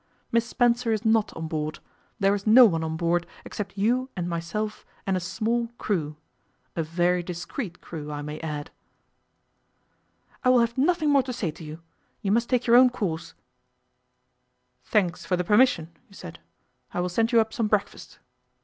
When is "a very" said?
6.75-7.21